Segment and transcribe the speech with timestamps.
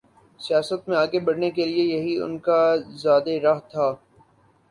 [0.39, 2.59] سیاست میں آگے بڑھنے کے لیے یہی ان کا
[3.01, 3.87] زاد راہ تھا۔